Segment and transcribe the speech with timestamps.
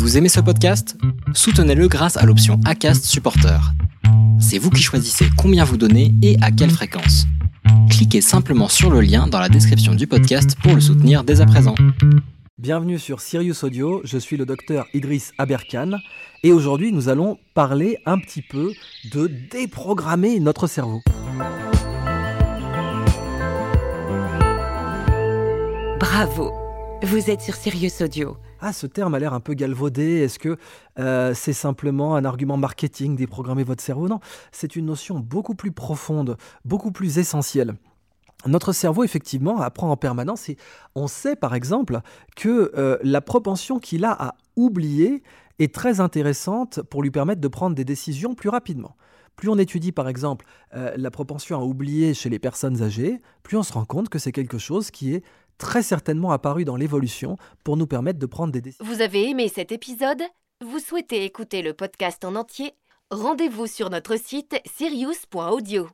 [0.00, 0.96] Vous aimez ce podcast?
[1.34, 3.60] Soutenez-le grâce à l'option ACAST Supporter.
[4.40, 7.26] C'est vous qui choisissez combien vous donnez et à quelle fréquence.
[7.90, 11.46] Cliquez simplement sur le lien dans la description du podcast pour le soutenir dès à
[11.46, 11.74] présent.
[12.56, 15.98] Bienvenue sur Sirius Audio, je suis le docteur Idriss Aberkan
[16.42, 18.72] et aujourd'hui nous allons parler un petit peu
[19.12, 21.02] de déprogrammer notre cerveau.
[26.00, 26.52] Bravo,
[27.02, 28.38] vous êtes sur Sirius Audio.
[28.62, 30.18] Ah, ce terme a l'air un peu galvaudé.
[30.18, 30.56] Est-ce que
[30.98, 34.06] euh, c'est simplement un argument marketing déprogrammer votre cerveau?
[34.06, 34.20] Non,
[34.52, 37.74] c'est une notion beaucoup plus profonde, beaucoup plus essentielle.
[38.46, 40.56] Notre cerveau, effectivement, apprend en permanence et
[40.94, 42.00] on sait, par exemple,
[42.36, 45.22] que euh, la propension qu'il a à oublier
[45.58, 48.96] est très intéressante pour lui permettre de prendre des décisions plus rapidement.
[49.36, 53.56] Plus on étudie par exemple euh, la propension à oublier chez les personnes âgées, plus
[53.56, 55.24] on se rend compte que c'est quelque chose qui est
[55.60, 58.84] très certainement apparu dans l'évolution pour nous permettre de prendre des décisions.
[58.84, 60.22] Vous avez aimé cet épisode?
[60.64, 62.72] Vous souhaitez écouter le podcast en entier?
[63.10, 65.88] Rendez-vous sur notre site sirius.audio.